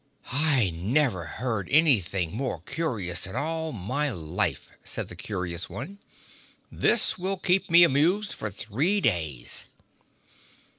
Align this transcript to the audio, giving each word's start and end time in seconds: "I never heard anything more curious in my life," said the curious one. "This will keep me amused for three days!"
"I 0.33 0.71
never 0.71 1.25
heard 1.25 1.67
anything 1.69 2.35
more 2.35 2.59
curious 2.61 3.27
in 3.27 3.33
my 3.33 4.09
life," 4.09 4.71
said 4.83 5.09
the 5.09 5.15
curious 5.15 5.69
one. 5.69 5.99
"This 6.71 7.19
will 7.19 7.37
keep 7.37 7.69
me 7.69 7.83
amused 7.83 8.33
for 8.33 8.49
three 8.49 8.99
days!" 8.99 9.65